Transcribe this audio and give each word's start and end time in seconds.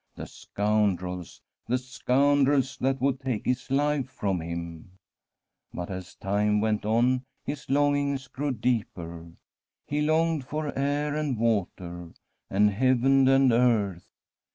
The 0.15 0.25
scoundrels— 0.25 1.41
^the 1.69 1.77
scoundrels 1.79 2.75
that 2.77 2.99
would 3.01 3.19
take 3.19 3.45
his 3.45 3.69
life 3.69 4.09
from 4.09 4.41
him! 4.41 4.97
But 5.71 5.91
as 5.91 6.15
time 6.15 6.59
went 6.59 6.85
on 6.85 7.21
his 7.45 7.69
longings 7.69 8.27
grew 8.27 8.51
deeper; 8.51 9.31
he 9.85 10.01
longed 10.01 10.43
for 10.43 10.75
air 10.75 11.13
and 11.15 11.37
water 11.37 12.13
and 12.49 12.71
heaven 12.71 13.27
and 13.27 13.51
earth. 13.51 14.09